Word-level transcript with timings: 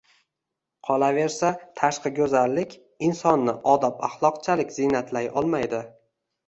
Qolaversa, 0.87 1.51
tashqi 1.81 2.13
go‘zallik 2.21 2.75
insonni 3.11 3.57
odob-axloqchalik 3.77 4.77
ziynatlay 4.81 5.35
olmaydi. 5.41 5.87